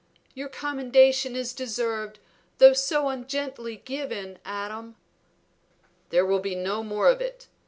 "Your 0.33 0.49
commendation 0.49 1.35
is 1.35 1.53
deserved, 1.53 2.17
though 2.57 2.73
so 2.73 3.03
ungently 3.09 3.85
given, 3.85 4.39
Adam." 4.43 4.95
"There 6.09 6.25
will 6.25 6.39
be 6.39 6.55
no 6.55 6.81
more 6.81 7.07
of 7.07 7.21
it. 7.21 7.45